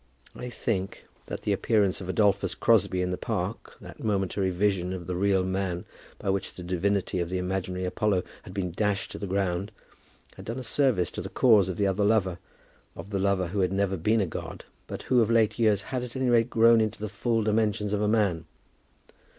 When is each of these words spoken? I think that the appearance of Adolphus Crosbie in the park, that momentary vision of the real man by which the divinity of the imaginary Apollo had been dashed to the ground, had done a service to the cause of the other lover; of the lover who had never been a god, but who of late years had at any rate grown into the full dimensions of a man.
I 0.35 0.49
think 0.49 1.05
that 1.27 1.43
the 1.43 1.53
appearance 1.53 2.01
of 2.01 2.09
Adolphus 2.09 2.55
Crosbie 2.55 3.03
in 3.03 3.11
the 3.11 3.19
park, 3.19 3.75
that 3.81 4.03
momentary 4.03 4.49
vision 4.49 4.93
of 4.93 5.05
the 5.05 5.15
real 5.15 5.43
man 5.43 5.85
by 6.17 6.31
which 6.31 6.55
the 6.55 6.63
divinity 6.63 7.19
of 7.19 7.29
the 7.29 7.37
imaginary 7.37 7.85
Apollo 7.85 8.23
had 8.41 8.51
been 8.51 8.71
dashed 8.71 9.11
to 9.11 9.19
the 9.19 9.27
ground, 9.27 9.71
had 10.37 10.45
done 10.45 10.57
a 10.57 10.63
service 10.63 11.11
to 11.11 11.21
the 11.21 11.29
cause 11.29 11.69
of 11.69 11.77
the 11.77 11.85
other 11.85 12.03
lover; 12.03 12.39
of 12.95 13.11
the 13.11 13.19
lover 13.19 13.49
who 13.49 13.59
had 13.59 13.71
never 13.71 13.95
been 13.95 14.21
a 14.21 14.25
god, 14.25 14.65
but 14.87 15.03
who 15.03 15.21
of 15.21 15.29
late 15.29 15.59
years 15.59 15.83
had 15.93 16.01
at 16.03 16.15
any 16.15 16.29
rate 16.31 16.49
grown 16.49 16.81
into 16.81 16.97
the 16.99 17.07
full 17.07 17.43
dimensions 17.43 17.93
of 17.93 18.01
a 18.01 18.07
man. 18.07 18.45